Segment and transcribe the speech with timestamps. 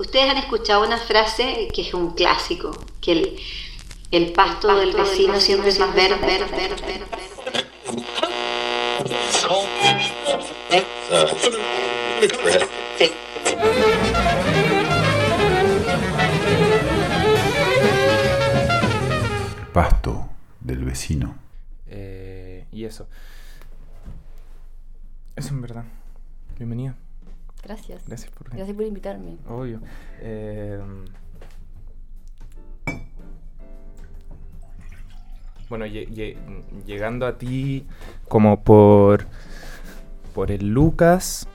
[0.00, 2.70] Ustedes han escuchado una frase que es un clásico,
[3.02, 3.38] que el,
[4.10, 6.16] el pasto, del vecino siempre es más verde.
[6.16, 7.06] verde, verde, verde.
[19.74, 20.30] Pasto
[20.60, 21.36] del vecino.
[21.88, 23.06] Eh, y eso.
[25.36, 25.84] Eso en verdad.
[26.56, 26.96] Bienvenida.
[27.62, 28.06] Gracias.
[28.06, 29.36] Gracias por Gracias por invitarme.
[29.48, 29.80] Obvio.
[30.20, 30.80] Eh,
[35.68, 36.36] bueno, lle- lle-
[36.84, 37.86] llegando a ti
[38.28, 39.26] como por,
[40.34, 41.46] por el Lucas,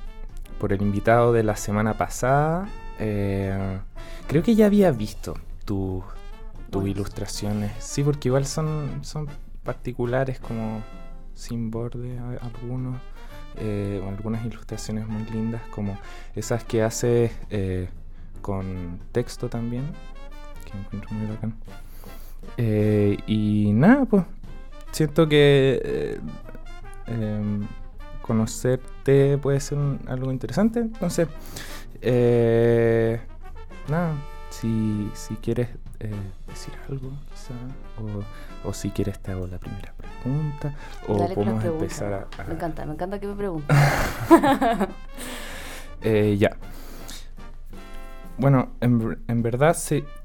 [0.60, 2.70] por el invitado de la semana pasada,
[3.00, 3.80] eh,
[4.28, 5.34] creo que ya había visto
[5.66, 6.04] tu-
[6.70, 6.96] tus Buenas.
[6.98, 7.72] ilustraciones.
[7.80, 9.28] Sí, porque igual son, son
[9.64, 10.82] particulares como
[11.34, 12.98] sin borde algunos.
[13.58, 15.98] Eh, algunas ilustraciones muy lindas como
[16.36, 17.90] esas que hace eh,
[18.42, 19.86] con texto también,
[20.66, 21.56] que encuentro muy bacán.
[22.58, 24.24] Eh, y nada, pues
[24.92, 26.20] siento que eh,
[27.08, 27.68] em,
[28.22, 30.80] conocerte puede ser algo interesante.
[30.80, 31.28] Entonces,
[33.88, 34.16] nada,
[34.60, 36.12] si, si quieres eh,
[36.48, 37.54] decir algo, quizá,
[38.02, 40.74] o, o si quieres te hago la primera pregunta,
[41.08, 43.76] o Dale podemos empezar a, a- Me encanta, me encanta que me pregunten.
[46.02, 46.56] Eh, ya.
[48.38, 49.76] Bueno, en, en verdad,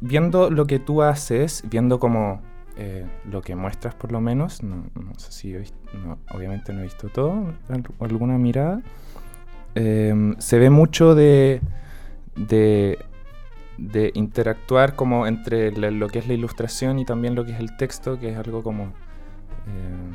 [0.01, 2.43] viendo lo que tú haces, viendo como
[2.77, 5.59] eh, lo que muestras por lo menos, no, no sé si he
[6.05, 8.83] no, obviamente no he visto todo, al- alguna mirada,
[10.39, 11.61] se ve mucho de,
[12.37, 12.99] de,
[13.81, 17.61] de interactuar como entre la- lo que es la ilustración y también lo que es
[17.61, 18.85] el texto, que es algo como...
[19.67, 20.13] em,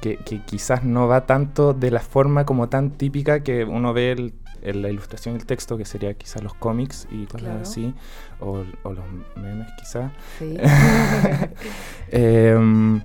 [0.00, 4.12] que, que quizás no va tanto de la forma como tan típica que uno ve
[4.12, 7.60] el- en la ilustración y el texto, que sería quizás los cómics y cosas Claro.
[7.62, 7.94] así,
[8.40, 9.04] o, o los
[9.36, 10.10] memes quizás.
[10.38, 10.56] Sí.
[12.10, 13.00] Em,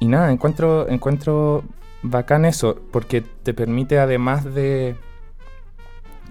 [0.00, 1.64] y nada, encuentro, encuentro
[2.02, 4.96] bacán eso, porque te permite además de.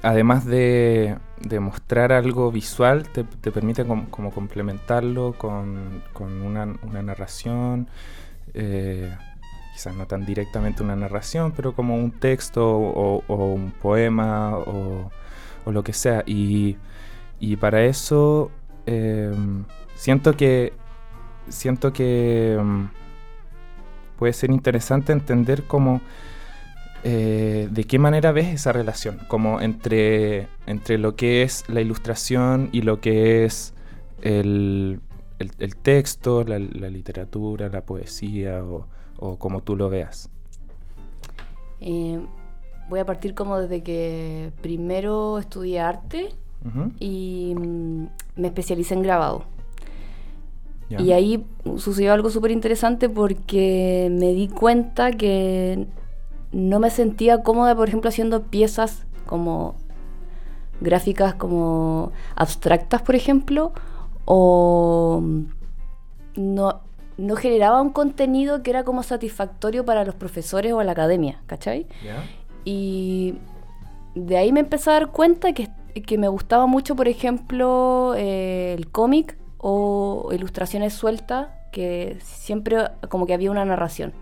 [0.03, 1.17] Además de,
[1.59, 7.87] mostrar algo visual, te, te permite com- como complementarlo con, una, una narración.
[8.53, 9.15] eh,
[9.73, 15.11] quizás no tan directamente una narración, pero como un texto o, un poema o,
[15.67, 16.23] lo que sea.
[16.25, 16.77] Y,
[17.59, 18.51] para eso
[18.85, 19.65] em,
[19.95, 20.73] siento que
[21.49, 22.85] siento que mm,
[24.17, 26.01] puede ser interesante entender cómo
[27.03, 32.69] eh, de qué manera ves esa relación, como entre, entre lo que es la ilustración
[32.71, 33.73] y lo que es
[34.21, 34.99] el,
[35.39, 38.87] el- el texto, la, la literatura, la poesía o,
[39.17, 40.29] o como tú lo veas.
[41.81, 42.19] Eh,
[42.89, 46.29] voy a partir como desde que primero estudié arte
[46.99, 49.45] y mm, me especialicé en grabado.
[50.97, 51.45] Y ahí
[51.77, 55.85] sucedió algo súper interesante porque me di cuenta que
[56.51, 59.75] no me sentía cómoda, por ejemplo, haciendo piezas como
[60.79, 63.73] gráficas como abstractas, por ejemplo,
[64.25, 65.21] o
[66.35, 66.81] no,
[67.17, 71.87] no generaba un contenido que era como satisfactorio para los profesores o la academia, ¿cachai?
[72.63, 73.35] Y
[74.15, 75.69] de ahí me empecé a dar cuenta que,
[76.05, 82.77] que me gustaba mucho, por ejemplo, eh, el cómic o ilustraciones sueltas, que siempre
[83.09, 84.13] como que había una narración.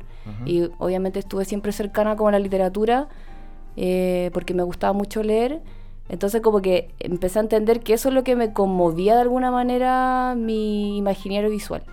[0.45, 3.07] Y obviamente estuve siempre cercana como a la literatura,
[3.77, 5.61] eh, porque me gustaba mucho leer.
[6.09, 9.51] Entonces como que empecé a entender que eso es lo que me conmovía de alguna
[9.51, 11.83] manera mi imaginario visual.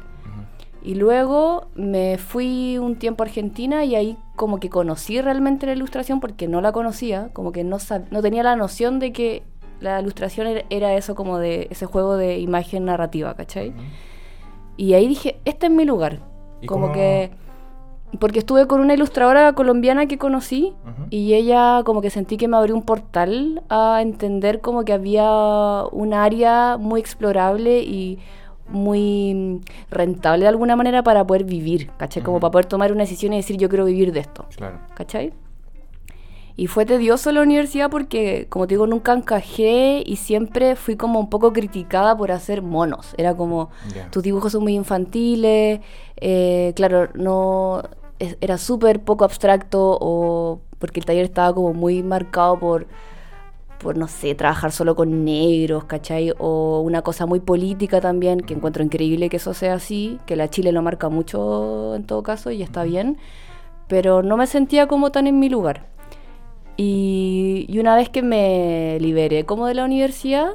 [0.84, 5.72] Y luego me fui un tiempo a Argentina y ahí como que conocí realmente la
[5.74, 7.78] ilustración porque no la conocía, como que no,
[8.10, 9.44] no tenía la noción de que
[9.80, 13.68] la ilustración era, era eso como de ese juego de imagen narrativa, ¿cachai?
[13.70, 13.78] Ujú.
[14.76, 16.18] Y ahí dije, este es mi lugar.
[16.60, 17.30] ¿Y Como cómo- que...
[18.20, 20.74] Porque estuve con una ilustradora colombiana que conocí
[21.10, 25.84] y ella como que sentí que me abrió un portal a entender como que había
[25.90, 28.18] un área muy explorable y
[28.68, 29.60] muy
[29.90, 32.22] rentable de alguna manera para poder vivir, ¿cachai?
[32.22, 34.78] Como para poder tomar una decisión y decir yo quiero vivir de esto, Claro.
[34.94, 35.32] ¿cachai?
[36.54, 41.18] Y fue tedioso la universidad porque, como te digo, nunca encajé y siempre fui como
[41.18, 43.14] un poco criticada por hacer monos.
[43.16, 43.70] Era como,
[44.10, 45.80] tus dibujos son muy infantiles,
[46.16, 47.82] eh, claro, no
[48.40, 52.86] era súper poco abstracto o porque el taller estaba como muy marcado por,
[53.80, 56.32] por, no sé, trabajar solo con negros, ¿cachai?
[56.38, 60.48] O una cosa muy política también, que encuentro increíble que eso sea así, que la
[60.50, 63.18] Chile lo marca mucho en todo caso y está bien,
[63.88, 65.86] pero no me sentía como tan en mi lugar.
[66.76, 70.54] Y, una vez que me liberé como de la universidad,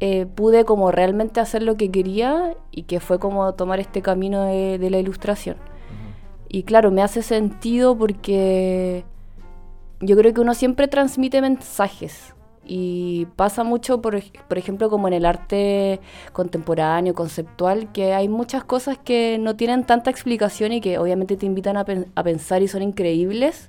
[0.00, 4.44] eh, pude como realmente hacer lo que quería y que fue como tomar este camino
[4.44, 5.56] de la ilustración.
[6.52, 9.04] Y claro, me hace sentido porque
[10.00, 12.34] yo creo que uno siempre transmite mensajes.
[12.64, 15.98] Y pasa mucho, por, por ejemplo, como en el arte
[16.32, 21.44] contemporáneo, conceptual, que hay muchas cosas que no tienen tanta explicación y que obviamente te
[21.46, 23.68] invitan a, pen- a pensar y son increíbles,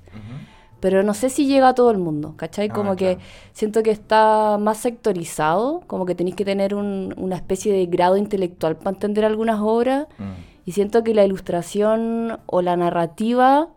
[0.78, 2.68] pero no sé si llega a todo el mundo, ¿cachai?
[2.70, 3.18] Ah, Como que
[3.52, 8.16] siento que está más sectorizado, como que tenéis que tener un- una especie de grado
[8.16, 10.06] intelectual para entender algunas obras.
[10.18, 10.53] Mm.
[10.64, 13.68] Y siento que la ilustración o la narrativa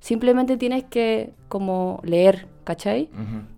[0.00, 3.08] simplemente tienes que como leer, ¿cachai?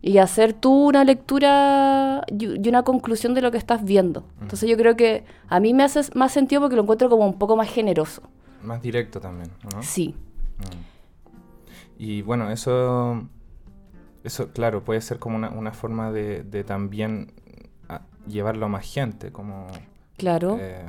[0.02, 4.24] Y hacer tú una lectura y una conclusión de lo que estás viendo.
[4.40, 7.38] Entonces yo creo que a mí me hace más sentido porque lo encuentro como un
[7.38, 8.22] poco más generoso.
[8.62, 9.82] Más directo también, ¿no?
[9.82, 10.14] Sí.
[10.58, 10.96] Mm.
[11.98, 13.26] Y bueno, eso,
[14.22, 17.32] eso claro, puede ser como una, una forma de, de también
[17.88, 19.66] ah, llevarlo a más gente, como
[20.16, 20.56] Claro.
[20.60, 20.84] eh,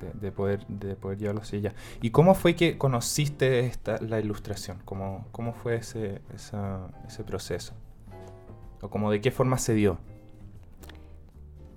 [0.00, 1.74] de, de poder, de poder llevarlo hacia allá.
[2.02, 4.78] ¿Y cómo fue que conociste esta, la ilustración?
[4.84, 7.72] ¿Cómo, cómo fue ese, esa- ese proceso?
[8.80, 9.98] ¿O como de qué forma se dio?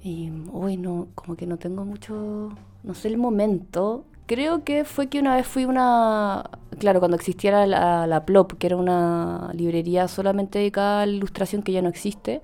[0.03, 2.50] Y uy, no, como que no tengo mucho,
[2.83, 4.06] no sé el momento.
[4.25, 8.68] Creo que fue que una vez fui una, claro, cuando existiera la, la Plop, que
[8.68, 12.41] era una librería solamente dedicada a la ilustración que ya no existe.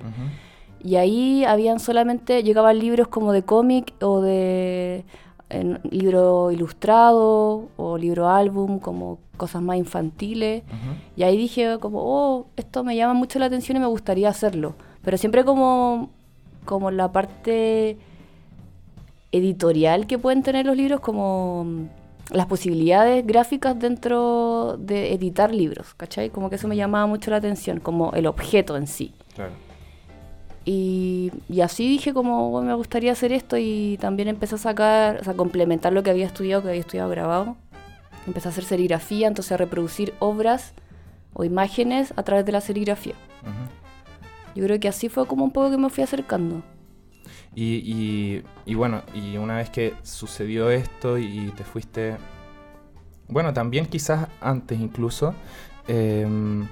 [0.84, 5.06] Y ahí habían solamente, llegaban libros como de cómic o de
[5.50, 10.64] en- libro ilustrado o libro álbum, como cosas más infantiles.
[11.16, 14.76] Y ahí dije como, oh, esto me llama mucho la atención y me gustaría hacerlo.
[15.04, 16.10] Pero siempre como,
[16.66, 17.98] como la parte
[19.32, 21.88] editorial que pueden tener los libros, como
[22.32, 26.30] las posibilidades gráficas dentro de editar libros, ¿cachai?
[26.30, 29.14] Como que eso me llamaba mucho la atención, como el objeto en sí.
[29.36, 29.52] Claro.
[30.70, 35.20] Y, y así dije como "Bueno, me gustaría hacer esto y también empecé a sacar,
[35.22, 37.56] o sea, complementar lo que había estudiado, que había estudiado grabado.
[38.28, 40.74] Empecé a hacer serigrafía, entonces a reproducir obras
[41.34, 43.14] o imágenes a través de la serigrafía.
[44.56, 46.62] Yo creo que así fue como un poco que me fui acercando.
[47.56, 52.18] Y, y- y bueno, y una vez que sucedió esto y te fuiste,
[53.30, 55.34] bueno, también quizás antes incluso,
[55.88, 56.68] em,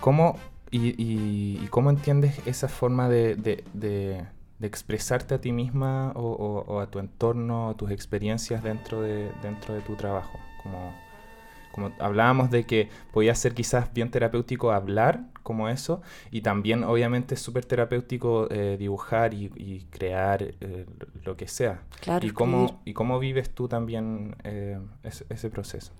[0.00, 0.36] ¿cómo,
[0.70, 4.24] y, y- y cómo entiendes esa forma de, de- de-
[4.58, 9.00] de expresarte a ti misma o, o- o a tu entorno, a tus experiencias dentro
[9.02, 10.38] de, dentro de tu trabajo?
[10.62, 10.92] Como,
[11.72, 17.34] como hablábamos de que podía ser quizás bien terapéutico hablar como eso y también obviamente
[17.34, 20.86] es súper terapéutico eh, dibujar y, y crear eh,
[21.24, 21.80] lo que sea.
[22.00, 22.82] Claro, ¿Y cómo, escribir.
[22.84, 25.92] ¿Y cómo vives tú también eh, ese, ese proceso?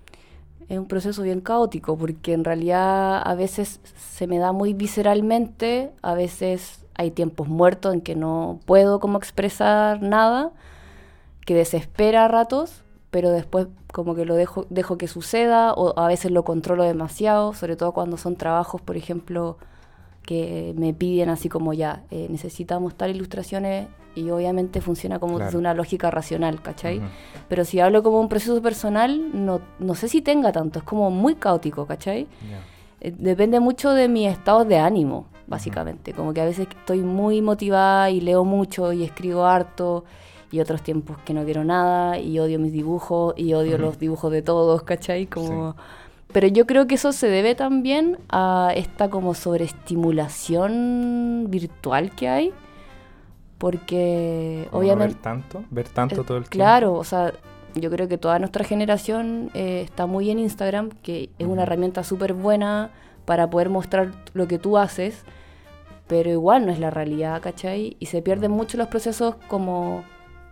[0.69, 5.91] Es un proceso bien caótico porque en realidad a veces se me da muy visceralmente,
[6.03, 10.53] a veces hay tiempos muertos en que no puedo como expresar nada,
[11.47, 16.07] que desespera a ratos, pero después como que lo dejo, dejo que suceda o a
[16.07, 19.59] veces lo controlo demasiado, sobre todo cuando son trabajos, por ejemplo,
[20.25, 25.47] que me piden así como ya, eh, necesitamos tal ilustraciones y obviamente funciona como Claro.
[25.47, 26.99] desde una lógica racional, ¿cachai?
[26.99, 27.07] Ujú.
[27.49, 31.11] Pero si hablo como un proceso personal, no, no sé si tenga tanto, es como
[31.11, 32.27] muy caótico, ¿cachai?
[32.49, 32.61] Ya.
[33.01, 36.13] Eh, Depende mucho de mi estado de ánimo, básicamente.
[36.13, 40.05] Como que a veces estoy muy motivada y leo mucho y escribo harto,
[40.53, 43.83] y otros tiempos que no quiero nada y odio mis dibujos y odio Ujú.
[43.85, 45.27] los dibujos de todos, ¿cachai?
[45.27, 45.77] Como...
[46.33, 52.53] Pero yo creo que eso se debe también a esta como sobreestimulación virtual que hay,
[53.59, 55.15] porque obviamente...
[55.15, 56.65] ver tanto, ver tanto Eh, todo el tiempo.
[56.65, 57.33] Claro, o sea,
[57.75, 62.05] yo creo que toda nuestra generación eh, está muy en Instagram, que es una herramienta
[62.05, 62.91] súper buena
[63.25, 65.25] para poder mostrar lo que tú haces,
[66.07, 67.97] pero igual no es la realidad, ¿cachai?
[68.01, 70.05] Y se pierden mucho los procesos como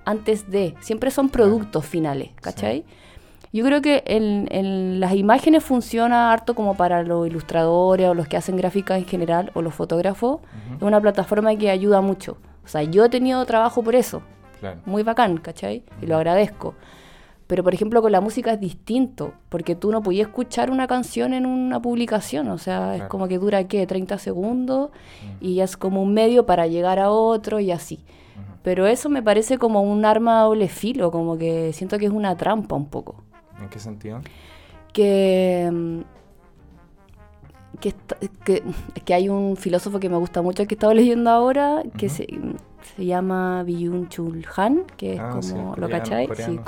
[0.04, 2.84] antes de, siempre son productos finales, ¿cachai?
[3.52, 8.28] Yo creo que en, en las imágenes funciona harto como para los ilustradores o los
[8.28, 10.40] que hacen gráficas en general o los fotógrafos.
[10.76, 12.36] Es una plataforma que ayuda mucho.
[12.64, 14.22] O sea, yo he tenido trabajo por eso,
[14.60, 14.80] Claro.
[14.84, 15.82] muy bacán, ¿cachai?
[16.02, 16.74] Y lo agradezco.
[17.46, 21.32] Pero, por ejemplo, con la música es distinto, porque tú no podías escuchar una canción
[21.32, 23.86] en una publicación, o sea, es como que dura, ¿qué?
[23.86, 24.90] 30 segundos
[25.40, 28.04] y es como un medio para llegar a otro y así.
[28.62, 32.12] Pero eso me parece como un arma a doble filo, como que siento que es
[32.12, 33.22] una trampa un poco.
[33.60, 34.20] ¿En qué sentido?
[34.92, 36.00] Que, mm,
[37.80, 37.94] que,
[38.44, 38.62] que,
[39.04, 42.14] que hay un filósofo que me gusta mucho que he estado leyendo ahora, que Ujú.
[42.16, 42.26] se,
[42.96, 46.26] se llama Byung-Chul Han, que es Ah, como, sí, ¿lo coreano, cachai?
[46.26, 46.64] coreano, sí, sí.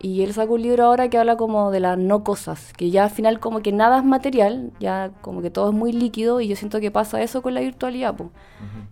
[0.00, 3.04] Y él sacó un libro ahora que habla como de las no cosas, que ya
[3.04, 6.46] al final como que nada es material, ya como que todo es muy líquido y
[6.46, 8.30] yo siento que pasa eso con la virtualidad, po.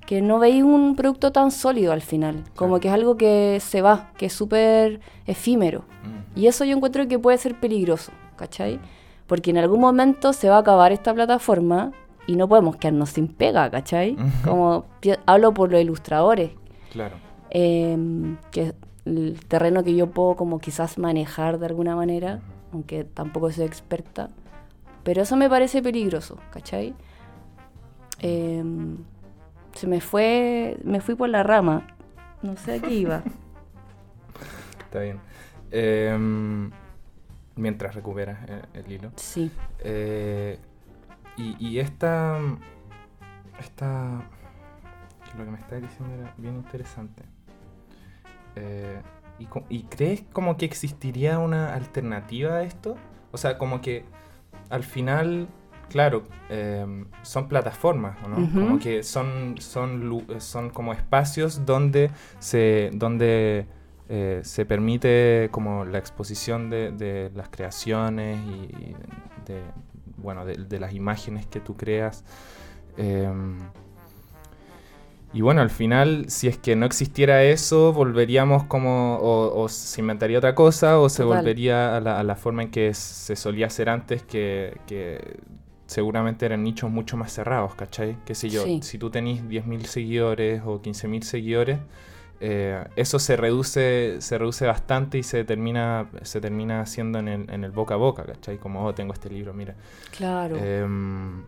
[0.04, 3.82] que no veis un producto tan sólido al final, como que es algo que se
[3.82, 5.84] va, que es súper efímero.
[6.02, 6.40] Mm.
[6.40, 8.80] Y eso yo encuentro que puede ser peligroso, ¿cachai?
[9.28, 11.92] Porque en algún momento se va a acabar esta plataforma
[12.26, 14.16] y no podemos quedarnos sin pega, ¿cachai?
[14.44, 14.86] Como
[15.26, 16.50] hablo por los ilustradores,
[16.92, 17.14] Claro.
[17.50, 18.74] em, que
[19.06, 22.40] el terreno que yo puedo como quizás manejar de alguna manera,
[22.72, 24.30] aunque tampoco soy experta,
[25.04, 26.94] pero eso me parece peligroso, ¿cachai?
[28.18, 28.98] Em,
[29.72, 31.86] se me fue, me fui por la rama,
[32.42, 33.22] no sé a qué iba.
[34.84, 35.20] Está bien.
[35.70, 36.70] Em,
[37.56, 39.10] mientras recuperas eh, el hilo.
[39.16, 40.58] Sí, Eh,
[41.36, 42.38] y, y esta.
[43.60, 44.22] Esta.
[45.36, 47.22] Lo que me estás diciendo era bien interesante.
[48.56, 49.00] Eh,
[49.38, 52.96] y, co- ¿Y crees como que existiría una alternativa a esto?
[53.32, 54.04] O sea, como que
[54.70, 55.46] al final,
[55.90, 58.36] claro, em, son plataformas, ¿o ¿no?
[58.60, 63.66] Como que son, son, son como espacios donde se, donde,
[64.08, 68.96] eh, se permite como la exposición de, de las creaciones y, y
[69.46, 69.60] de,
[70.16, 72.24] bueno, de, de las imágenes que tú creas.
[72.96, 73.58] Em,
[75.32, 80.00] y bueno, al final, si es que no existiera eso, volveríamos como, o, o se
[80.00, 81.38] inventaría otra cosa, o se Total.
[81.38, 85.38] volvería a la, a la forma en que se solía hacer antes, que, que
[85.86, 88.16] seguramente eran nichos mucho más cerrados, ¿cachai?
[88.24, 88.80] Qué sé yo, Sí.
[88.82, 91.80] si tú tenés 10.000 seguidores o 15.000 seguidores,
[92.40, 97.50] eh, eso se reduce, se reduce bastante y se termina, se termina haciendo en el,
[97.50, 98.58] en el boca a boca, ¿cachai?
[98.58, 99.74] Como, oh, tengo este libro, mira.
[100.10, 100.56] claro.
[100.56, 101.44] Em,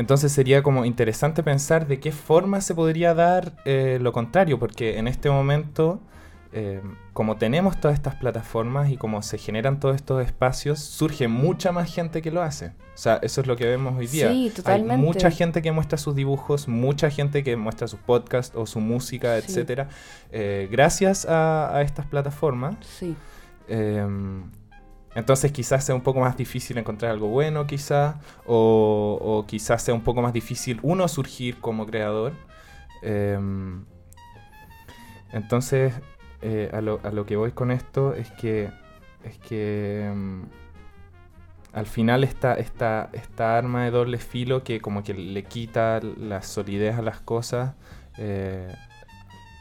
[0.00, 4.98] entonces sería como interesante pensar de qué forma se podría dar eh, lo contrario, porque
[4.98, 6.00] en este momento,
[6.52, 11.70] em, como tenemos todas estas plataformas y como se generan todos estos espacios, surge mucha
[11.70, 12.72] más gente que lo hace.
[12.94, 14.28] O sea, eso es lo que vemos hoy día.
[14.30, 14.94] Sí, totalmente.
[14.94, 18.80] Hay mucha gente que muestra sus dibujos, mucha gente que muestra sus podcasts o su
[18.80, 19.46] música, Sí.
[19.46, 19.88] etcétera,
[20.32, 22.76] eh, gracias a, a estas plataformas.
[22.82, 23.14] sí,
[23.68, 24.50] Em,
[25.14, 29.94] entonces quizás sea un poco más difícil encontrar algo bueno, quizás, o, o quizás sea
[29.94, 32.32] un poco más difícil uno surgir como creador.
[33.02, 33.84] Em,
[35.32, 35.94] entonces,
[36.42, 38.70] eh, a, lo, que voy con esto es que,
[39.24, 40.44] es que em,
[41.72, 46.42] al final esta, esta, esta arma de doble filo que como que le quita la
[46.42, 47.74] solidez a las cosas,
[48.18, 48.72] eh,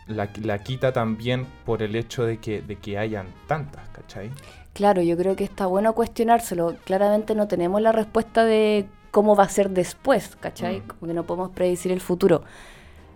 [0.07, 4.31] la, la quita también por el hecho de que, de que hayan tantas, ¿cachai?
[4.79, 6.77] Claro, yo creo que está bueno cuestionárselo.
[6.85, 10.79] Claramente no tenemos la respuesta de cómo va a ser después, ¿cachai?
[10.79, 10.87] Mm.
[10.87, 12.43] Como que no podemos predecir el futuro.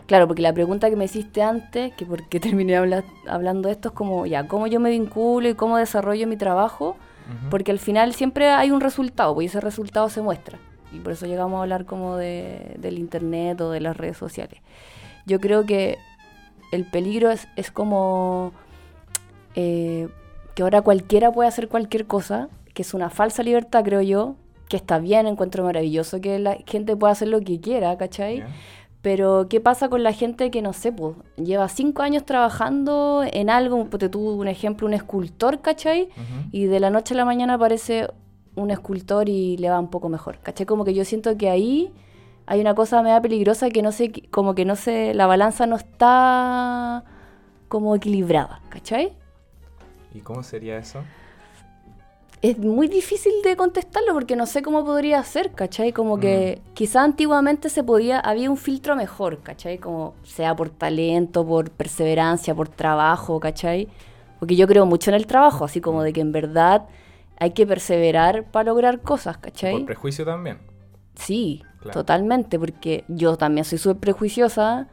[0.05, 3.75] Claro, porque la pregunta que me hiciste antes, que por qué terminé habla- hablando de
[3.75, 6.97] esto, es como, ya, ¿cómo yo me vinculo y cómo desarrollo mi trabajo?
[7.49, 10.59] Porque al final siempre hay un resultado, pues, y ese resultado se muestra.
[10.91, 14.59] Y por eso llegamos a hablar como de, del internet o de las redes sociales.
[15.25, 15.97] Yo creo que
[16.73, 18.51] el peligro es, es como
[19.55, 20.09] eh,
[20.55, 24.35] que ahora cualquiera puede hacer cualquier cosa, que es una falsa libertad, creo yo,
[24.69, 28.43] que está bien, encuentro maravilloso que la gente pueda hacer lo que quiera, ¿cachai?
[29.01, 33.49] Pero, ¿qué pasa con la gente que, no sé, pues, lleva cinco años trabajando en
[33.49, 33.85] algo?
[33.85, 36.07] Te tuvo un ejemplo, un escultor, ¿cachai?
[36.51, 38.07] Y de la noche a la mañana aparece
[38.55, 40.65] un escultor y le va un poco mejor, ¿cachai?
[40.65, 41.91] Como que yo siento que ahí
[42.45, 45.75] hay una cosa media peligrosa que no sé, como que no sé, la balanza no
[45.75, 47.03] está
[47.67, 49.13] como equilibrada, ¿cachai?
[50.13, 51.03] ¿Y cómo sería eso?
[52.41, 55.93] Es muy difícil de contestarlo porque no sé cómo podría ser, ¿cachai?
[55.93, 59.77] Como que quizá antiguamente se podía, había un filtro mejor, ¿cachai?
[59.77, 63.87] Como sea por talento, por perseverancia, por trabajo, ¿cachai?
[64.39, 66.85] Porque yo creo mucho en el trabajo, así como de que en verdad
[67.39, 69.77] hay que perseverar para lograr cosas, ¿cachai?
[69.77, 70.59] Por prejuicio también.
[71.15, 71.99] Sí, Claro.
[71.99, 74.87] totalmente, porque yo también soy súper prejuiciosa,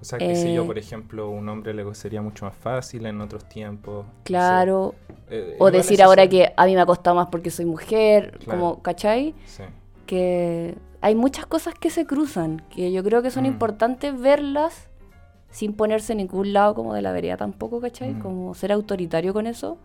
[0.00, 3.06] O sea, que si yo, Eh, por ejemplo, un hombre le sería mucho más fácil
[3.06, 4.04] en otros tiempos.
[4.06, 4.18] no sé.
[4.24, 4.94] claro.
[5.30, 8.60] Eh, O decir ahora que a mí me ha costado más porque soy mujer, Claro.
[8.60, 9.34] como, ¿cachai?
[9.46, 9.62] Sí.
[10.06, 13.46] que hay muchas cosas que se cruzan, que yo creo que son Mm.
[13.46, 14.88] importantes verlas
[15.50, 18.14] sin ponerse en ningún lado como de la vereda tampoco, ¿cachai?
[18.14, 18.20] Mm.
[18.20, 19.78] Como ser autoritario con eso,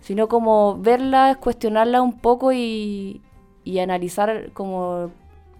[0.00, 3.22] sino como verlas, cuestionarlas un poco y,
[3.64, 5.10] y analizar como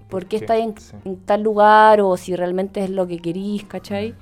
[0.09, 0.97] por qué estáis en, Sí.
[1.05, 4.15] en tal lugar o si realmente es lo que querís, ¿cachai?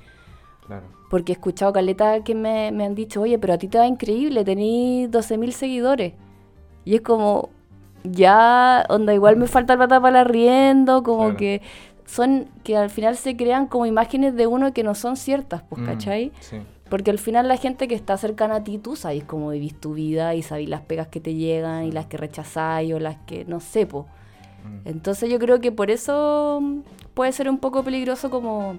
[0.66, 0.86] Claro.
[1.10, 3.86] Porque he escuchado caleta que me, me han dicho, oye, pero a ti te va
[3.86, 6.14] increíble, tenés 12.000 seguidores.
[6.84, 7.50] Y es como,
[8.04, 11.36] ya, onda, igual me falta plata para el arriendo, como Claro.
[11.36, 11.62] que
[12.06, 15.82] son, que al final se crean como imágenes de uno que no son ciertas, pues,
[15.82, 16.32] Mm, ¿cachai?
[16.40, 16.56] Sí.
[16.88, 19.94] Porque al final la gente que está cercana a ti, tú sabes cómo vivís tu
[19.94, 23.44] vida y sabes las pegas que te llegan y las que rechazáis o las que
[23.44, 24.06] no sé, po.
[24.84, 26.80] Entonces yo creo que por eso mm,
[27.14, 28.76] puede ser un poco peligroso como...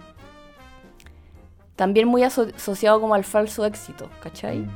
[1.76, 4.60] También muy aso- asociado como al falso éxito, ¿cachai?
[4.60, 4.70] Mm.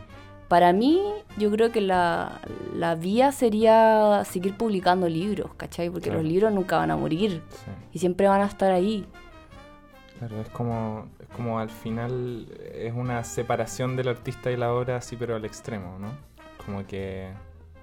[0.47, 1.01] Para mí,
[1.37, 2.41] yo creo que la,
[2.75, 5.89] la vía sería seguir publicando libros, ¿cachai?
[5.89, 6.21] Porque Claro.
[6.21, 7.71] los libros nunca van a morir Sí.
[7.93, 9.05] y siempre van a estar ahí.
[10.19, 14.97] Claro, es como, es como al final es una separación del artista y la obra,
[14.97, 16.09] así, pero al extremo, ¿no?
[16.65, 17.29] Como que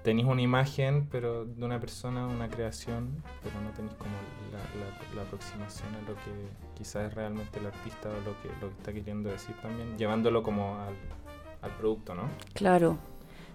[0.03, 4.11] tenéis una imagen, pero de una persona, una creación, pero no tenéis como
[4.51, 6.31] la, la- la aproximación a lo que
[6.77, 10.41] quizás es realmente el artista o lo que, lo que está queriendo decir también, llevándolo
[10.43, 10.93] como al,
[11.61, 12.23] al producto, ¿no?
[12.53, 12.97] Claro.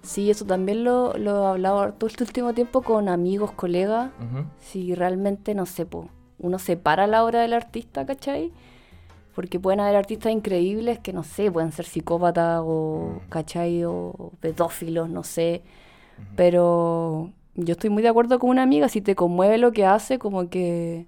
[0.03, 4.11] Sí, eso también lo, lo he hablado todo este último tiempo con amigos, colegas.
[4.19, 4.45] Ujú.
[4.61, 8.53] Si realmente, no sé, po, uno separa la obra del artista, ¿cachai?
[9.35, 13.29] Porque pueden haber artistas increíbles que, no sé, pueden ser psicópatas o, Mm.
[13.31, 13.85] ¿cachai?
[13.85, 15.63] O pedófilos, no sé.
[16.37, 20.19] Pero yo estoy muy de acuerdo con una amiga, si te conmueve lo que hace,
[20.19, 21.07] como que...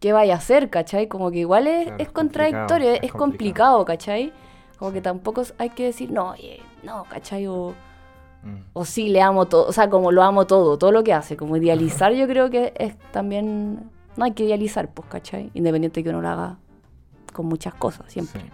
[0.00, 1.08] ¿Qué vaya a hacer, cachai?
[1.08, 4.32] Como que igual es, Claro, es contradictorio, complicado, es, es es complicado, ¿cachai?
[4.78, 7.46] Como que tampoco hay que decir, no, oye, no, ¿cachai?
[7.46, 7.74] O,
[8.44, 8.60] Mm.
[8.74, 11.36] o sí, le amo todo, o sea, como lo amo todo, todo lo que hace,
[11.36, 15.50] como idealizar yo creo que es también, no hay que idealizar, pues, ¿cachai?
[15.54, 16.58] Independiente de que uno lo haga
[17.32, 18.42] con muchas cosas, siempre.
[18.42, 18.46] Sí.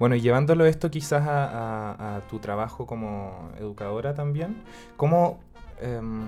[0.00, 1.44] Bueno, y llevándolo esto quizás a,
[1.92, 4.56] a- a tu trabajo como educadora también,
[4.96, 5.38] ¿cómo...
[5.80, 6.22] em,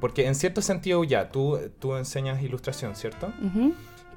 [0.00, 3.32] porque en cierto sentido ya, tú, tú enseñas ilustración, ¿cierto?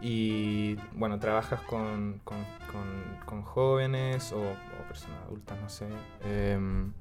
[0.01, 5.85] Y bueno, trabajas con, con- con- con jóvenes o, o personas adultas, no sé.
[6.25, 6.91] Em,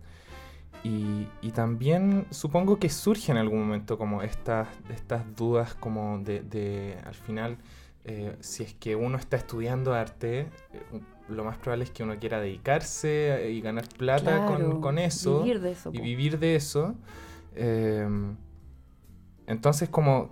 [0.85, 6.43] y, y también supongo que surge en algún momento como estas, estas dudas como de,
[6.43, 7.57] de, al final,
[8.09, 10.41] eh, si es que uno está estudiando arte,
[10.73, 14.99] eh, lo más probable es que uno quiera dedicarse y ganar plata con, Claro, con
[14.99, 15.91] eso Vivir de eso.
[15.93, 16.05] y po.
[16.05, 16.95] vivir de eso.
[17.57, 18.37] em,
[19.49, 20.31] entonces, como,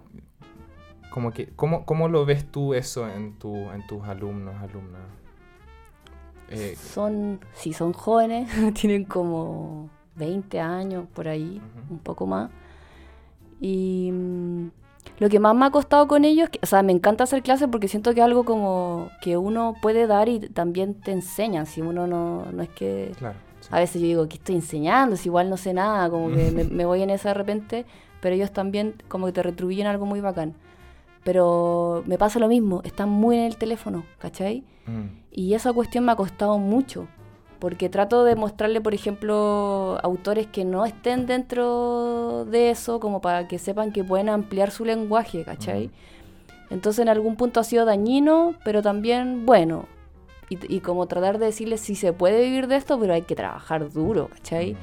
[1.10, 5.02] como que, ¿cómo, ¿cómo lo ves tú eso en, tu, en tus alumnos, alumnas?
[6.50, 8.48] Eh, Son, sí, son jóvenes,
[8.80, 11.60] tienen como 20 años por ahí,
[11.90, 12.50] un poco más.
[13.60, 14.68] Y mm,
[15.18, 17.42] lo que más me ha costado con ellos, es que, o sea, me encanta hacer
[17.42, 21.66] clases porque siento que es algo como que uno puede dar y también te enseñan,
[21.66, 23.12] si uno no, no es que...
[23.18, 23.36] claro.
[23.60, 23.68] sí.
[23.70, 25.16] A veces yo digo, ¿qué estoy enseñando?
[25.16, 27.86] Si igual no sé nada, como que me, me voy en esa de repente,
[28.20, 30.54] pero ellos también como que te retribuyen algo muy bacán.
[31.22, 34.62] Pero me pasa lo mismo, están muy en el teléfono, ¿cachai?
[34.86, 37.06] Mm, Y esa cuestión me ha costado mucho,
[37.58, 43.48] porque trato de mostrarle, por ejemplo, autores que no estén dentro de eso, como para
[43.48, 45.90] que sepan que pueden ampliar su lenguaje, ¿cachai?
[46.70, 49.86] Entonces en algún punto ha sido dañino, pero también bueno.
[50.50, 53.34] Y, y como tratar de decirles si se puede vivir de esto, pero hay que
[53.34, 54.76] trabajar duro, ¿cachai?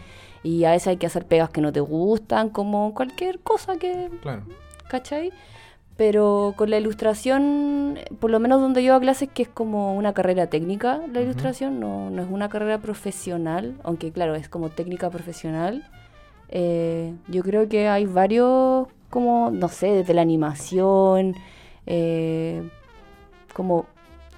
[0.44, 4.10] Y a veces hay que hacer pegas que no te gustan, como cualquier cosa que,
[4.22, 4.44] claro.
[4.90, 5.32] ¿cachai?
[5.98, 10.14] Pero con la ilustración, por lo menos donde yo hago clases, que es como una
[10.14, 15.10] carrera técnica, la ilustración, no, no es una carrera profesional, aunque claro, es como técnica
[15.10, 15.84] profesional.
[16.50, 21.36] Eh, yo creo que hay varios, como, no sé, desde la animación,
[21.86, 22.64] eh,
[23.54, 23.86] como,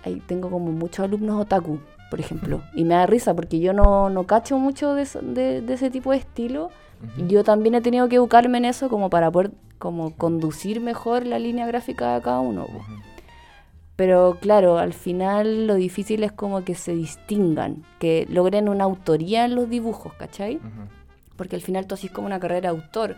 [0.03, 4.09] ahí tengo como muchos alumnos otaku, por ejemplo, y me da risa porque yo no,
[4.09, 6.69] no cacho mucho de, de- de ese tipo de estilo.
[7.27, 9.51] Yo también he tenido que educarme en eso como para poder
[9.83, 12.67] como conducir mejor la línea gráfica de cada uno.
[13.97, 19.43] Pero claro, al final lo difícil es como que se distingan, que logren una autoría
[19.43, 20.61] en los dibujos, ¿cachai?
[21.35, 23.17] Porque al final tú así es como una carrera de autor.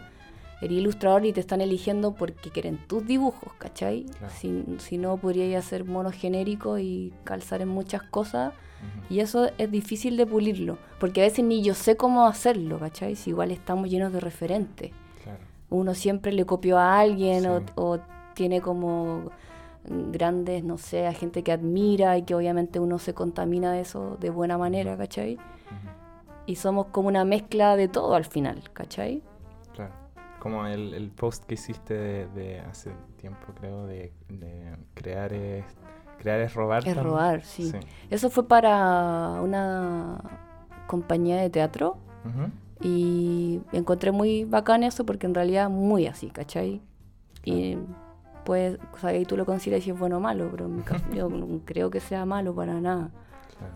[0.60, 4.06] Eres ilustrador y te están eligiendo porque quieren tus dibujos, ¿cachai?
[4.18, 4.34] Claro.
[4.36, 8.54] Si, si no, podrías hacer monos genéricos y calzar en muchas cosas.
[9.08, 13.16] Y eso es difícil de pulirlo, porque a veces ni yo sé cómo hacerlo, ¿cachai?
[13.16, 14.92] Si igual estamos llenos de referentes.
[15.76, 17.66] Uno siempre le copió a alguien o, Sí.
[17.76, 18.00] o
[18.34, 19.30] tiene como
[19.88, 24.18] grandes, no sé, a gente que admira y que obviamente uno se contamina de eso
[24.20, 25.38] de buena manera, ¿cachai?
[26.48, 29.22] Y somos como una mezcla de todo al final, ¿cachai?
[29.74, 29.94] Claro.
[30.40, 35.66] Como el, el post que hiciste de, de hace tiempo, creo, de, de crear es,
[36.20, 36.80] crear es robar.
[36.80, 37.06] Es también.
[37.06, 37.72] robar, sí.
[38.12, 40.20] Eso fue para una
[40.88, 42.50] compañía de teatro Ujú.
[42.82, 46.82] Y encontré muy bacán eso porque en realidad muy así, ¿cachai?
[47.44, 47.78] Y
[48.44, 50.82] pues, o sea, ahí tú lo consideras si es bueno o malo, pero en mi
[50.84, 53.10] caso yo no creo que sea malo para nada.
[53.58, 53.74] Claro.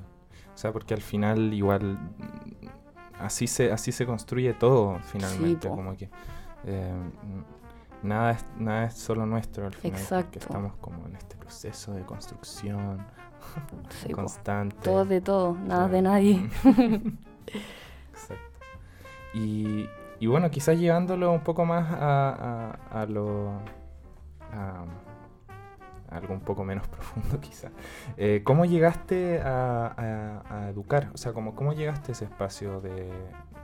[0.53, 1.97] O sea, porque al final igual
[3.19, 5.69] así se, así se construye todo finalmente.
[5.69, 5.75] po.
[5.75, 6.09] como que
[6.65, 6.93] eh,
[8.03, 9.99] nada es, nada es solo nuestro al final.
[9.99, 10.39] Exacto.
[10.39, 12.99] Estamos como en este proceso de construcción
[14.01, 14.17] Sí, po.
[14.17, 14.75] constante.
[14.83, 16.13] Todo de todo, nada de Claro.
[16.13, 16.49] nadie.
[18.13, 18.48] Exacto.
[19.33, 19.87] Y,
[20.19, 23.51] y bueno, quizás llevándolo un poco más a, a, a lo.
[24.51, 24.85] a,
[26.09, 27.71] algo un poco menos profundo, quizás.
[28.17, 31.11] Eh, ¿Cómo llegaste a, a- a educar?
[31.13, 33.11] O sea, como, ¿cómo llegaste a ese espacio de.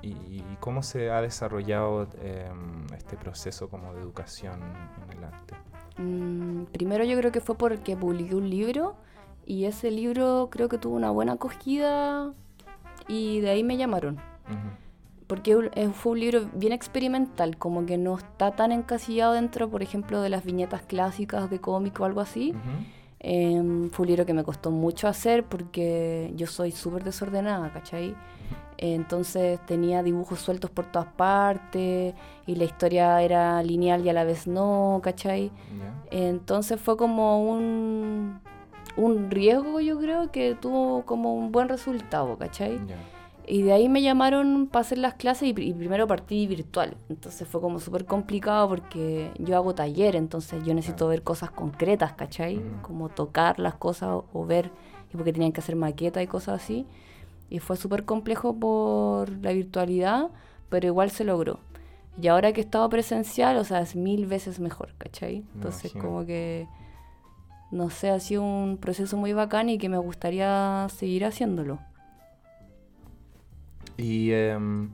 [0.03, 4.59] y, y cómo se ha desarrollado em, este proceso como de educación
[5.09, 5.55] en el arte?
[5.97, 8.95] Mm, primero yo creo que fue porque publiqué un libro
[9.45, 12.31] y ese libro creo que tuvo una buena acogida
[13.07, 14.15] y de ahí me llamaron.
[14.47, 14.84] Ujú.
[15.27, 20.21] Porque fue un libro bien experimental, como que no está tan encasillado dentro, por ejemplo,
[20.21, 22.53] de las viñetas clásicas de cómic o algo así.
[23.19, 28.15] Em, fue un libro que me costó mucho hacer porque yo soy súper desordenada, ¿cachai?
[28.77, 32.13] Entonces tenía dibujos sueltos por todas partes
[32.45, 35.51] y la historia era lineal y a la vez no, ¿cachai?
[36.11, 38.41] Entonces fue como un,
[38.97, 42.79] un riesgo, yo creo, que tuvo como un buen resultado, ¿cachai?
[43.47, 46.97] Y de ahí me llamaron para hacer las clases y, y primero partí virtual.
[47.09, 52.13] Entonces fue como súper complicado porque yo hago taller, entonces yo necesito ver cosas concretas,
[52.13, 52.61] ¿cachai?
[52.81, 54.71] Como tocar las cosas o, o ver,
[55.13, 56.87] y porque tenían que hacer maquetas y cosas así.
[57.49, 60.29] Y fue súper complejo por la virtualidad,
[60.69, 61.59] pero igual se logró.
[62.21, 65.43] Y ahora que he estado presencial, o sea, es mil veces mejor, ¿cachai?
[65.53, 66.67] Entonces como que,
[67.71, 71.79] no sé, ha sido un proceso muy bacán y que me gustaría seguir haciéndolo.
[73.97, 74.89] Y, em,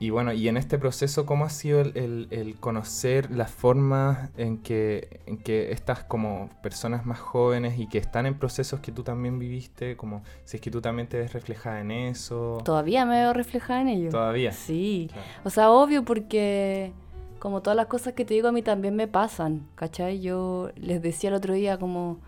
[0.00, 4.30] y bueno, y en este proceso, ¿cómo ha sido el, el- el conocer las formas
[4.36, 8.92] en que, en que estas como personas más jóvenes y que están en procesos que
[8.92, 12.58] tú también viviste, como si es que tú también te ves reflejada en eso?
[12.64, 14.10] Todavía me veo reflejada en ello.
[14.10, 14.52] Todavía.
[14.52, 15.08] Sí.
[15.12, 15.26] Claro.
[15.44, 16.92] O sea, obvio porque
[17.40, 20.20] como todas las cosas que te digo a mí también me pasan, ¿cachai?
[20.20, 22.18] Yo les decía el otro día como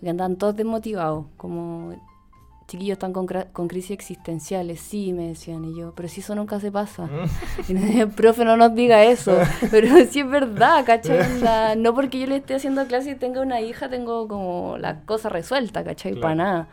[0.00, 1.94] que andan todos desmotivados, como
[2.68, 6.60] chiquillos están con, con crisis existenciales, sí, me decían, y yo, pero si eso nunca
[6.60, 7.06] se pasa.
[7.06, 7.24] Mm.
[7.70, 9.36] Y me decía, el profe no nos diga eso,
[9.72, 11.18] pero sí es verdad, ¿cachai?
[11.78, 15.28] No porque yo le esté haciendo clase y tenga una hija, tengo como la cosa
[15.30, 16.12] resuelta, ¿cachai?
[16.12, 16.22] Claro.
[16.22, 16.68] Para nada.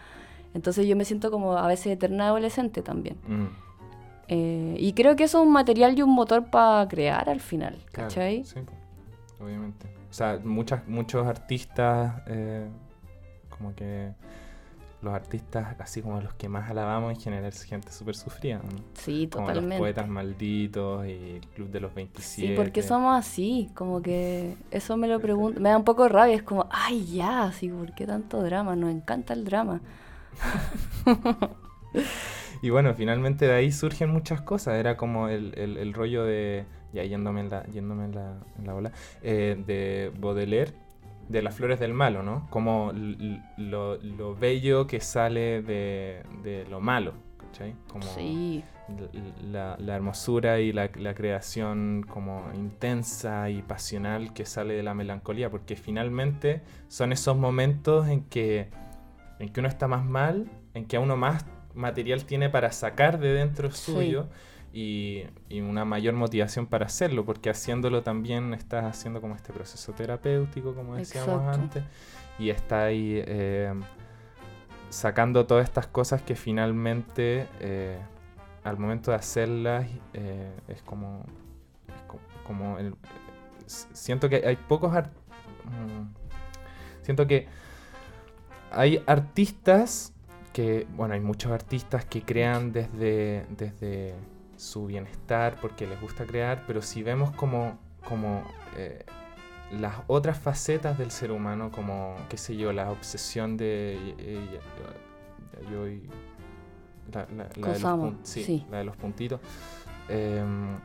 [0.54, 3.18] Entonces yo me siento como a veces eterna adolescente también.
[3.28, 3.48] Mm,
[4.28, 7.76] Eh, y creo que eso es un material y un motor para crear al final,
[7.92, 8.44] claro, ¿cachai?
[8.44, 8.74] sí, po,
[9.46, 9.86] obviamente.
[10.10, 12.68] O sea, muchas, muchos artistas, eh,
[13.50, 14.14] como que
[15.06, 18.70] los artistas, así como los que más alabamos en general, es gente súper sufrida, ¿no?
[18.96, 19.78] Sí, Como los totalmente.
[19.78, 22.48] poetas malditos y el Club de los 27.
[22.48, 26.36] Sí, porque somos así, como que eso me lo pregunto, me da un poco rabia,
[26.36, 28.76] es como, ay, ya, así, ¿por qué tanto drama?
[28.76, 29.82] Nos encanta el drama.
[32.62, 34.76] Y bueno, finalmente de ahí surgen muchas cosas.
[34.76, 36.66] Era como el, el- el rollo de.
[36.94, 38.92] Ya yéndome en la, yéndome en la, en la ola.
[39.22, 40.74] eh, de Baudelaire,
[41.30, 42.48] de las flores del malo, ¿no?
[42.50, 42.92] Como
[43.58, 47.76] lo, lo bello que sale de, de lo malo, ¿cachai?
[47.88, 48.64] Como Sí,
[49.42, 54.94] la, la hermosura y la, la creación como intensa y pasional que sale de la
[54.94, 58.70] melancolía, porque finalmente son esos momentos en que,
[59.40, 63.20] en que uno está más mal, en que a uno más material tiene para sacar
[63.20, 63.92] de dentro Sí.
[64.76, 69.94] Y, y una mayor motivación para hacerlo, porque haciéndolo también estás haciendo como este proceso
[69.94, 71.62] terapéutico, como decíamos Exacto.
[71.62, 71.84] antes,
[72.38, 73.74] y está ahí eh,
[74.90, 77.98] sacando todas estas cosas que finalmente eh,
[78.66, 81.24] al momento de hacerlas eh, es como,
[81.88, 82.96] es co- como el-
[83.66, 85.14] siento que hay pocos art-
[85.64, 87.48] mm, siento que
[88.72, 90.12] hay artistas
[90.52, 94.16] que bueno hay muchos artistas que crean desde desde
[94.58, 98.44] su bienestar porque les gusta crear pero si vemos como como
[98.78, 99.04] eh,
[99.72, 104.60] las otras facetas del ser humano como qué sé yo la obsesión de eh,
[105.72, 106.08] yo y
[107.14, 108.66] la, la- la de los Kusama, pun- sí, sí.
[108.70, 109.40] la de los puntitos
[110.08, 110.78] Em,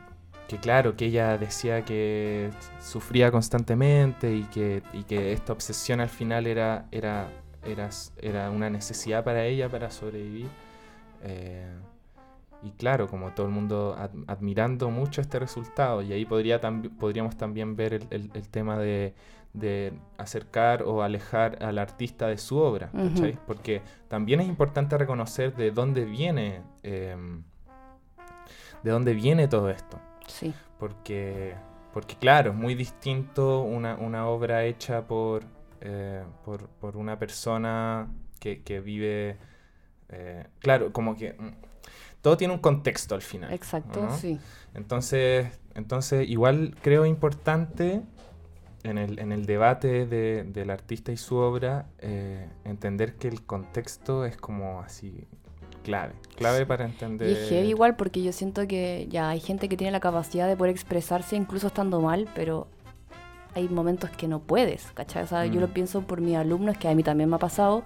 [0.47, 2.49] que claro, que ella decía que
[2.81, 7.29] sufría constantemente y que, y que esta obsesión al final era, era,
[7.63, 10.47] era, era una necesidad para ella para sobrevivir.
[11.23, 11.67] Eh,
[12.63, 16.01] y claro, como todo el mundo ad- admirando mucho este resultado.
[16.01, 16.59] Y ahí podría
[16.99, 19.13] podríamos también ver el, el- el tema de,
[19.53, 22.89] de acercar o alejar al artista de su obra.
[23.09, 23.37] ¿cachai?
[23.47, 27.43] Porque también es importante reconocer de dónde viene, em,
[28.83, 29.99] de dónde viene todo esto.
[30.27, 31.55] sí, Porque,
[31.93, 35.43] porque claro, es muy distinto una, una obra hecha por,
[35.81, 38.07] eh, por, por una persona
[38.39, 39.37] que, que vive,
[40.09, 41.49] eh, claro, como que mm,
[42.21, 43.51] todo tiene un contexto al final.
[43.53, 44.17] Exacto, ¿no?
[44.17, 44.39] sí.
[44.73, 48.01] Entonces, entonces, igual creo importante
[48.83, 53.43] en el, en el debate de- del artista y su obra eh, entender que el
[53.43, 55.27] contexto es como así
[55.83, 57.29] clave, clave para entender.
[57.29, 60.47] Y es heavy igual porque yo siento que ya hay gente que tiene la capacidad
[60.47, 62.67] de poder expresarse incluso estando mal, pero
[63.53, 65.23] hay momentos que no puedes, ¿cachai?
[65.23, 65.63] O sea, yo Mm.
[65.63, 67.83] lo pienso por mis alumnos, que a mí también me ha pasado,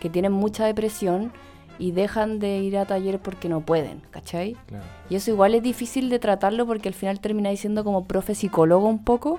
[0.00, 1.32] que tienen mucha depresión
[1.78, 4.56] y dejan de ir a talleres porque no pueden, ¿cachai?
[4.66, 4.84] Claro.
[5.10, 8.88] Y eso igual es difícil de tratarlo porque al final termináis siendo como profe psicólogo
[8.88, 9.38] un poco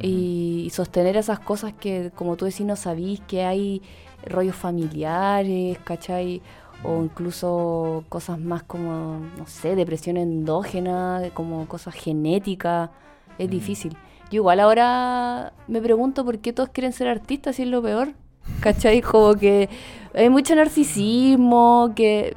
[0.00, 3.82] y, y sostener esas cosas que, como tú decís, no sabís que hay
[4.26, 6.42] rollos familiares, ¿cachai?
[6.82, 12.90] O incluso cosas más como, no sé, depresión endógena, como cosas genéticas.
[13.38, 13.96] Es difícil.
[14.30, 18.14] Yo igual ahora me pregunto por qué todos quieren ser artistas y es lo peor.
[18.60, 19.00] ¿Cachai?
[19.02, 19.68] Como que
[20.14, 22.36] hay mucho narcisismo, que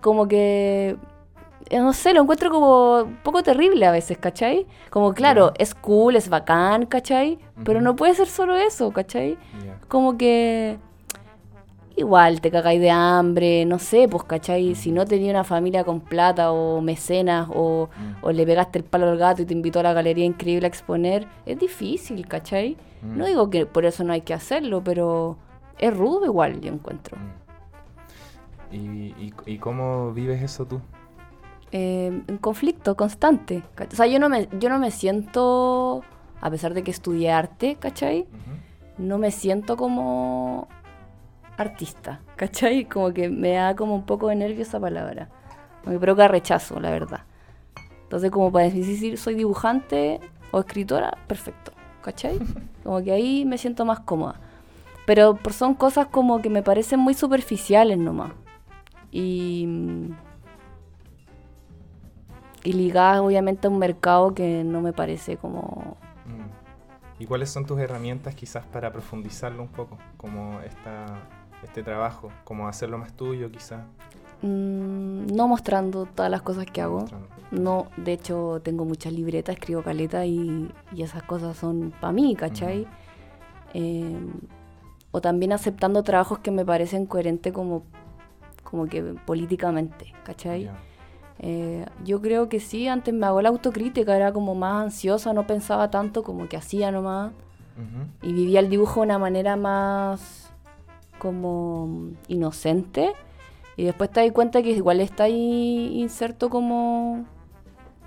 [0.00, 0.96] como que
[1.68, 4.66] eh, no sé, lo encuentro como un poco terrible a veces, ¿cachai?
[4.90, 5.54] Como, claro, Ya.
[5.64, 7.38] es cool, es bacán, ¿cachai?
[7.64, 9.36] Pero no puede ser solo eso, ¿cachai?
[9.88, 10.78] Como que
[11.96, 14.74] igual te cagáis de hambre, no sé, pues, ¿cachai?
[14.74, 18.24] Si no tenía una familia con plata o mecenas o, Mm.
[18.24, 20.68] o le pegaste el palo al gato y te invitó a la galería increíble a
[20.68, 22.76] exponer, es difícil, ¿cachai?
[23.02, 23.16] Mm.
[23.18, 25.36] No digo que por eso no hay que hacerlo, pero
[25.78, 27.16] es rudo igual, yo encuentro.
[27.16, 27.46] Mm.
[28.74, 30.80] ¿Y, y, y cómo vives eso tú?
[31.72, 33.62] eh, un conflicto constante.
[33.76, 36.02] ¿cach- O sea, yo no, me, yo no me siento,
[36.40, 38.26] a pesar de que estudié arte, ¿cachai?
[38.98, 40.68] No me siento como
[41.56, 42.84] artista, ¿cachai?
[42.84, 45.28] Como que me da como un poco de nervio esa palabra.
[45.84, 47.22] Me provoca rechazo, la verdad.
[48.02, 52.38] Entonces, como para decir soy dibujante o escritora, perfecto, ¿cachai?
[52.84, 54.40] Como que ahí me siento más cómoda.
[55.06, 58.32] Pero son cosas como que me parecen muy superficiales nomás.
[59.10, 59.68] Y,
[62.62, 65.96] y ligadas obviamente a un mercado que no me parece como...
[66.26, 67.22] Mm.
[67.22, 69.96] ¿Y cuáles son tus herramientas quizás para profundizarlo un poco?
[70.16, 71.06] Como esta,
[71.62, 73.82] este trabajo, como hacerlo más tuyo quizás.
[74.42, 77.00] mm, no mostrando todas las cosas que hago.
[77.00, 77.28] Mostrando.
[77.50, 82.34] No, de hecho tengo muchas libretas, escribo caleta y, y esas cosas son para mí,
[82.34, 82.86] ¿cachai?
[83.72, 84.18] Eh,
[85.12, 87.84] o también aceptando trabajos que me parecen coherentes como,
[88.64, 90.70] como que políticamente, ¿cachai?
[91.38, 95.46] Eh, yo creo que sí, antes me hago la autocrítica, era como más ansiosa, no
[95.46, 97.32] pensaba tanto, como que hacía nomás.
[98.22, 100.45] Y vivía el dibujo de una manera más
[101.18, 103.12] como inocente.
[103.76, 107.26] Y después te das cuenta que igual está ahí inserto como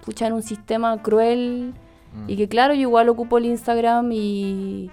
[0.03, 1.73] pucha en un sistema cruel.
[2.13, 2.29] Mm.
[2.29, 4.89] Y que claro, yo igual ocupo el Instagram y,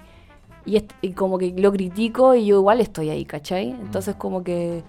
[0.67, 3.71] y, como que lo critico y yo igual estoy ahí, ¿cachai?
[3.71, 4.83] Entonces como que,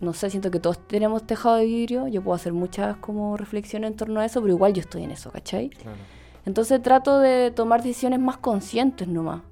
[0.00, 3.90] no sé, siento que todos tenemos tejado de vidrio, yo puedo hacer muchas como reflexiones
[3.90, 5.70] en torno a eso, pero igual yo estoy en eso, ¿cachai?
[5.70, 5.98] Claro.
[6.46, 9.42] Entonces trato de tomar decisiones más conscientes nomás.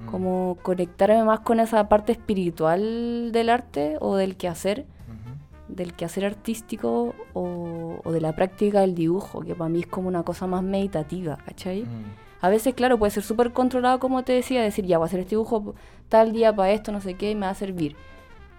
[0.00, 0.06] Mm.
[0.06, 4.86] Como conectarme más con esa parte espiritual del arte o del quehacer,
[5.68, 10.08] del quehacer artístico o, o de la práctica del dibujo, que para mí es como
[10.08, 11.82] una cosa más meditativa, ¿cachai?
[11.82, 12.26] Mm.
[12.40, 15.20] A veces, claro, puede ser súper controlado, como te decía, decir, ya voy a hacer
[15.20, 15.74] este dibujo
[16.08, 17.96] tal día para esto, no sé qué, y me va a servir.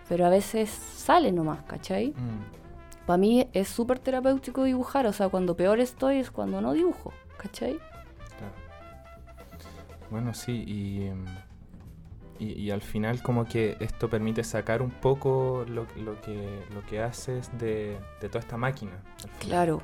[0.10, 2.10] Pero a veces sale nomás, ¿cachai?
[2.10, 3.06] Mm.
[3.06, 7.14] Para mí es súper terapéutico dibujar, o sea, cuando peor estoy es cuando no dibujo,
[7.38, 7.80] ¿cachai?
[10.10, 11.26] Bueno, sí, y, em,
[12.40, 16.86] y, y al final como que esto permite sacar un poco lo, lo que, lo
[16.86, 18.94] que haces de, de toda esta máquina.
[19.40, 19.82] Claro.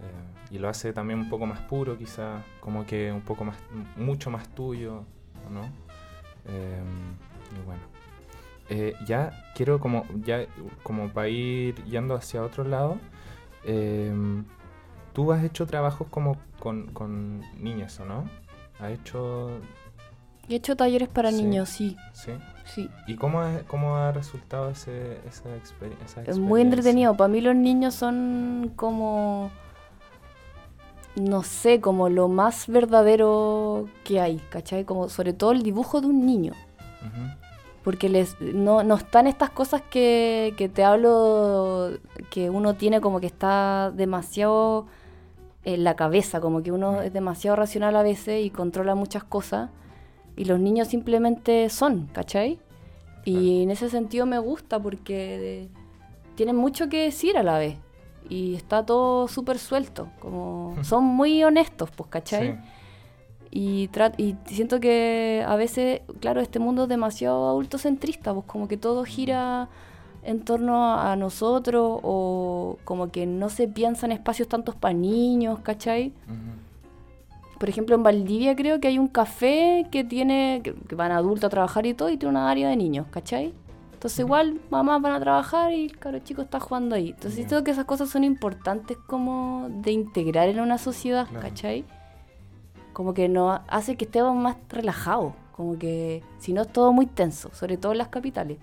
[0.00, 3.56] Eh, y lo hace también un poco más puro quizá, como que un poco más,
[3.96, 5.04] mucho más tuyo,
[5.50, 5.62] ¿no?
[6.46, 7.14] Em,
[7.60, 7.82] y bueno.
[8.70, 10.46] Eh, ya quiero como, ya
[10.82, 12.98] como para ir yendo hacia otro lado,
[13.64, 14.44] em,
[15.12, 18.24] tú has hecho trabajos como con, con niños, ¿o no?
[18.80, 19.50] ¿Has hecho,
[20.48, 21.42] He hecho talleres para Sí.
[21.42, 22.32] niños, sí, sí?
[22.66, 22.90] sí.
[23.06, 26.60] ¿Y cómo, ha- cómo ha resultado ese, esa, exper- esa Es muy experiencia?
[26.62, 27.16] entretenido.
[27.16, 29.50] Para mí los niños son como,
[31.16, 34.84] no sé, como lo más verdadero que hay, ¿cachai?
[34.84, 36.52] Como sobre todo el dibujo de un niño.
[37.82, 41.90] Porque les, no, no están estas cosas que, que te hablo,
[42.30, 44.86] que uno tiene como que está demasiado
[45.64, 49.70] en la cabeza, como que uno es demasiado racional a veces y controla muchas cosas.
[50.36, 52.58] Y los niños simplemente son, ¿cachai?
[53.24, 55.68] Y en ese sentido me gusta porque
[56.34, 57.78] tienen mucho que decir a la vez.
[58.28, 62.52] Y está todo súper suelto, como son muy honestos, pues, ¿cachai?
[62.52, 62.58] Sí.
[63.50, 68.76] Y, y siento que a veces, claro, este mundo es demasiado adultocentrista, pues como que
[68.76, 69.68] todo gira
[70.24, 75.60] en torno a nosotros o como que no se piensa en espacios tantos para niños,
[75.60, 76.12] ¿cachai?
[77.58, 81.44] Por ejemplo, en Valdivia creo que hay un café que tiene, que, que van adultos
[81.44, 83.54] a trabajar y todo, y tiene una área de niños, ¿cachai?
[83.92, 87.10] Entonces igual mamás van a trabajar y el caro chico está jugando ahí.
[87.10, 87.46] Entonces Ya.
[87.48, 91.48] creo que esas cosas son importantes como de integrar en una sociedad, Claro.
[91.48, 91.84] ¿cachai?
[92.92, 97.06] Como que nos hace que estemos más relajados, como que si no es todo muy
[97.06, 98.58] tenso, sobre todo en las capitales.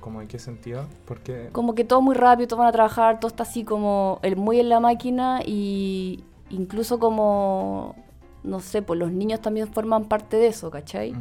[0.00, 0.86] ¿Cómo en qué sentido?
[1.04, 4.36] Porque Como que todo muy rápido, todos van a trabajar, todo está así como el
[4.36, 7.94] muy en la máquina y incluso como,
[8.42, 11.14] no sé, pues los niños también forman parte de eso, ¿cachai?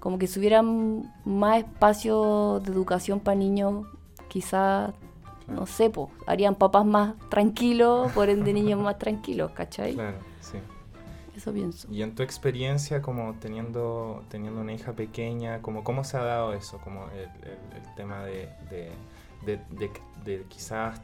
[0.00, 3.86] Como que si hubieran más espacio de educación para niños,
[4.28, 4.92] quizás,
[5.46, 5.60] Claro.
[5.60, 9.94] no sé, pues harían papás más tranquilos, por ende niños más tranquilos, ¿cachai?
[9.94, 10.16] Claro.
[11.36, 11.88] Eso pienso.
[11.90, 16.52] Y en tu experiencia, como teniendo, teniendo una hija pequeña, como, ¿cómo se ha dado
[16.54, 16.78] eso?
[16.78, 18.90] Como el, el- el tema de, de,
[19.44, 19.90] de- de-
[20.24, 21.00] de quizás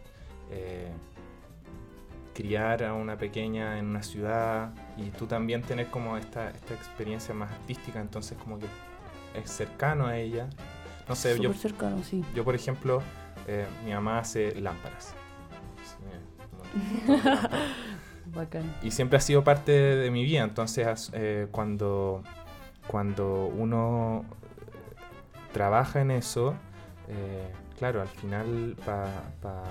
[0.50, 0.90] eh,
[2.34, 7.34] criar a una pequeña en una ciudad y tú también tener como esta, esta experiencia
[7.34, 8.66] más artística, entonces como que
[9.34, 10.48] es cercano a ella.
[11.08, 12.24] No sé, yo, Súper cercano, sí.
[12.34, 13.02] yo por ejemplo,
[13.48, 15.12] eh, mi mamá hace lámparas.
[15.82, 15.96] Sí,
[18.34, 18.74] Bacán.
[18.82, 20.42] y siempre ha sido parte de, de mi vida.
[20.44, 22.22] Entonces, eh, cuando,
[22.86, 24.24] cuando uno
[25.52, 26.54] trabaja en eso,
[27.08, 29.64] eh, claro, al final para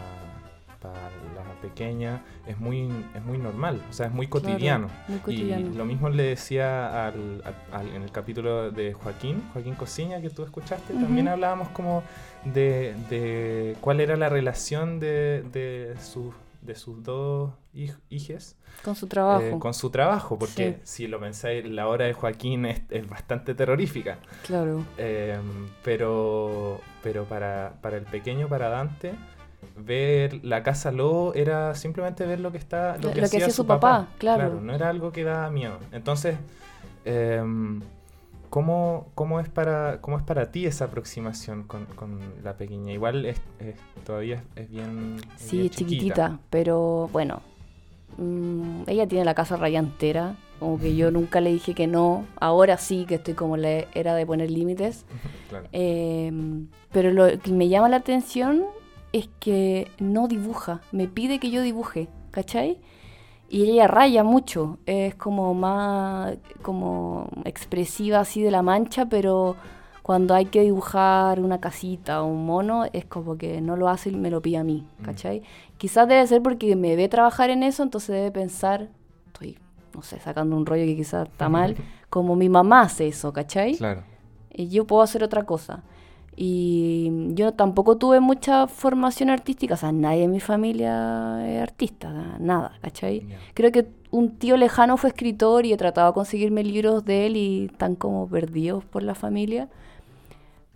[1.35, 4.87] la pequeña es muy, es muy normal, o sea, es muy Claro, cotidiano.
[5.27, 10.21] Y lo mismo le decía al- al- al- en el capítulo de Joaquín, Joaquín Cosiña,
[10.21, 12.01] que tú escuchaste, también hablábamos como
[12.45, 19.07] de, de cuál era la relación de, de, sus, de sus dos hijes Con su
[19.07, 19.41] trabajo.
[19.43, 21.03] eh, con su trabajo, porque Sí.
[21.03, 24.17] si lo pensáis, la hora de Joaquín es, es bastante terrorífica.
[24.45, 24.83] Claro.
[24.97, 25.37] Eh,
[25.83, 29.13] pero pero para, para el pequeño, para Dante,
[29.77, 33.37] ver la casa Lobo era simplemente ver lo que está lo Lo- que, lo que
[33.37, 34.59] hacía su papá, claro.
[34.61, 35.79] No era algo que daba miedo.
[35.91, 36.37] Entonces,
[37.05, 37.81] em,
[38.49, 42.91] ¿cómo, cómo, es para, ¿cómo es para ti esa aproximación con, con la pequeña?
[42.93, 47.41] Igual es, es- todavía es, bien, Sí, bien es chiquitita, pero bueno,
[48.19, 52.25] mm, ella tiene la casa raya entera, como que yo nunca le dije que no,
[52.39, 55.05] ahora sí que estoy como la era de poner límites,
[55.49, 55.67] Claro.
[55.71, 56.31] Eh,
[56.91, 58.65] pero lo que me llama la atención
[59.13, 62.77] es que no dibuja, me pide que yo dibuje, ¿cachai?
[63.49, 69.55] Y ella raya mucho, es como más como expresiva así de la mancha, pero
[70.09, 74.09] cuando hay que dibujar una casita o un mono, es como que no lo hace
[74.09, 75.03] y me lo pide a mí, Mm.
[75.03, 75.43] ¿cachai?
[75.77, 78.89] Quizás debe ser porque me ve trabajar en eso, entonces debe pensar,
[79.27, 79.59] estoy,
[79.93, 81.75] no sé, sacando un rollo que quizás está mal,
[82.09, 83.75] como mi mamá hace eso, ¿cachai?
[83.75, 84.01] Claro.
[84.51, 85.83] y yo puedo hacer otra cosa.
[86.35, 92.11] Y yo tampoco tuve mucha formación artística, o sea, nadie en mi familia es artista,
[92.39, 93.27] nada, ¿cachai?
[93.27, 93.35] Ya.
[93.53, 97.37] Creo que un tío lejano fue escritor y he tratado de conseguirme libros de él
[97.37, 99.69] y están como perdidos por la familia.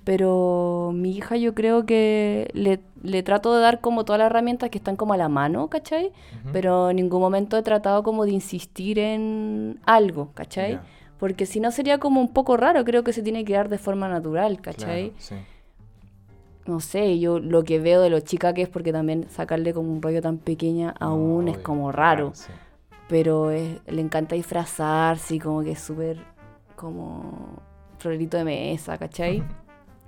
[0.04, 4.70] Pero mi hija yo creo que le, le trato de dar como todas las herramientas
[4.70, 6.12] que están como a la mano, ¿cachai?
[6.52, 10.80] Pero en ningún momento he tratado como de insistir en algo, ¿cachai?
[11.20, 13.78] Porque si no sería como un poco raro, creo que se tiene que dar de
[13.78, 15.12] forma natural, ¿cachai?
[15.12, 15.36] Claro, sí.
[16.66, 19.92] No sé, yo lo que veo de lo chica que es porque también sacarle como
[19.92, 22.32] un rollo tan pequeña aún es como raro.
[22.32, 22.52] claro, sí.
[23.10, 26.18] Pero es- le encanta disfrazarse y como que es súper
[26.76, 27.60] como
[28.00, 29.44] florito de mesa, ¿cachai?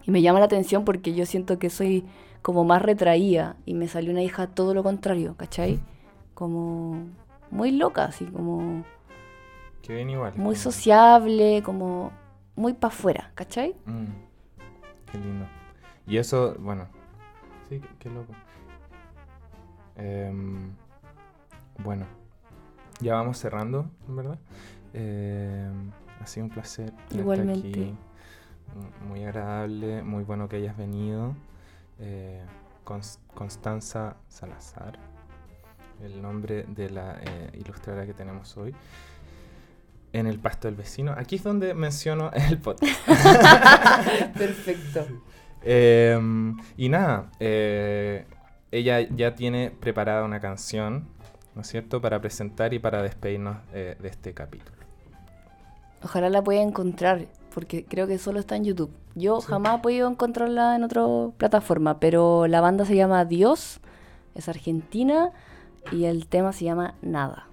[0.06, 2.06] Y me llama la atención porque yo siento que soy
[2.42, 5.80] como más retraída y me salió una hija todo lo contrario, ¿cachai?
[6.36, 7.08] Como
[7.50, 8.84] muy loca, así como
[9.82, 10.34] Que bien igual.
[10.36, 12.12] muy como- sociable, como
[12.56, 13.76] muy para afuera, ¿cachai?
[13.86, 14.06] Mm,
[15.12, 15.48] qué lindo.
[16.08, 16.88] Y eso, bueno,
[17.68, 18.34] sí, qué, qué loco.
[19.96, 20.72] Em,
[21.84, 22.06] bueno,
[23.02, 24.38] ya vamos cerrando, ¿verdad?
[24.94, 25.92] Em,
[26.22, 26.94] ha sido un placer.
[27.12, 27.68] Igualmente.
[27.70, 27.96] aquí.
[28.74, 31.36] M- Muy agradable, muy bueno que hayas venido.
[32.00, 32.42] Eh,
[32.86, 34.98] Cons- Constanza Salazar,
[36.04, 38.74] el nombre de la eh, ilustradora que tenemos hoy.
[40.14, 41.14] En el pasto del vecino.
[41.18, 43.06] Aquí es donde menciono el podcast.
[44.38, 45.06] Perfecto.
[45.62, 48.26] Em, y nada, eh,
[48.72, 51.08] ella ya tiene preparada una canción,
[51.56, 54.78] ¿no es cierto?, para presentar y para despedirnos eh, de este capítulo.
[56.04, 57.26] Ojalá la pueda encontrar,
[57.56, 58.92] porque creo que solo está en YouTube.
[59.16, 61.04] Yo jamás he podido encontrarla en otra
[61.38, 63.80] plataforma, pero la banda se llama Dios,
[64.36, 65.32] es argentina
[65.90, 67.48] y el tema se llama Nada.